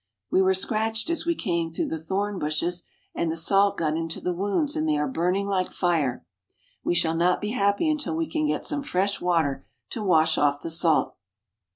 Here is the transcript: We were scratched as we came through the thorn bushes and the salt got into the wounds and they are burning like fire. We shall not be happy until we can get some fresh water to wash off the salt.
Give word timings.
We 0.31 0.41
were 0.41 0.55
scratched 0.55 1.11
as 1.11 1.27
we 1.27 1.35
came 1.35 1.71
through 1.71 1.89
the 1.89 2.01
thorn 2.01 2.39
bushes 2.39 2.85
and 3.13 3.31
the 3.31 3.37
salt 3.37 3.77
got 3.77 3.95
into 3.95 4.19
the 4.19 4.33
wounds 4.33 4.75
and 4.75 4.89
they 4.89 4.97
are 4.97 5.07
burning 5.07 5.45
like 5.45 5.69
fire. 5.71 6.25
We 6.83 6.95
shall 6.95 7.13
not 7.15 7.39
be 7.39 7.49
happy 7.51 7.87
until 7.87 8.15
we 8.15 8.25
can 8.25 8.47
get 8.47 8.65
some 8.65 8.81
fresh 8.81 9.21
water 9.21 9.63
to 9.91 10.01
wash 10.01 10.39
off 10.39 10.61
the 10.61 10.71
salt. 10.71 11.15